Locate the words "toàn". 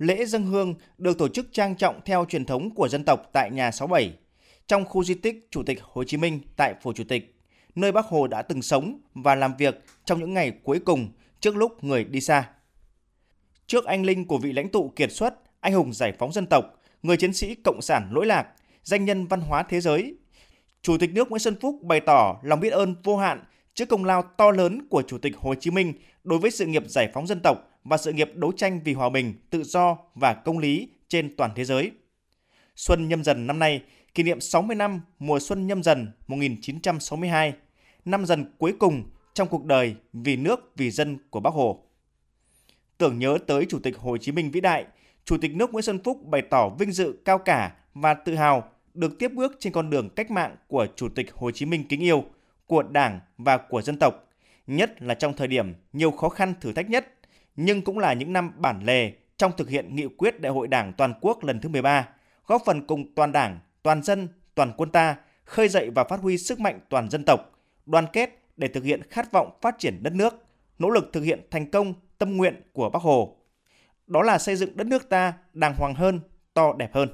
31.36-31.50, 60.92-61.14, 63.14-63.32, 63.82-64.02, 64.54-64.72, 66.88-67.10